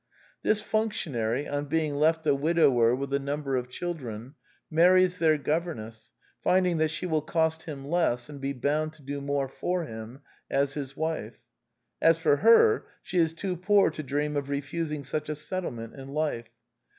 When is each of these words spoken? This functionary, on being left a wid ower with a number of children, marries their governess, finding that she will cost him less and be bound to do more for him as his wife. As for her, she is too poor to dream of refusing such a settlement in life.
This 0.41 0.61
functionary, 0.61 1.47
on 1.47 1.65
being 1.65 1.93
left 1.93 2.25
a 2.25 2.33
wid 2.33 2.57
ower 2.57 2.95
with 2.95 3.13
a 3.13 3.19
number 3.19 3.55
of 3.55 3.69
children, 3.69 4.33
marries 4.71 5.19
their 5.19 5.37
governess, 5.37 6.11
finding 6.39 6.77
that 6.77 6.89
she 6.89 7.05
will 7.05 7.21
cost 7.21 7.65
him 7.65 7.85
less 7.87 8.27
and 8.27 8.41
be 8.41 8.51
bound 8.51 8.93
to 8.93 9.03
do 9.03 9.21
more 9.21 9.47
for 9.47 9.85
him 9.85 10.21
as 10.49 10.73
his 10.73 10.97
wife. 10.97 11.35
As 12.01 12.17
for 12.17 12.37
her, 12.37 12.87
she 13.03 13.19
is 13.19 13.33
too 13.33 13.55
poor 13.55 13.91
to 13.91 14.01
dream 14.01 14.35
of 14.35 14.49
refusing 14.49 15.03
such 15.03 15.29
a 15.29 15.35
settlement 15.35 15.93
in 15.93 16.07
life. 16.07 16.49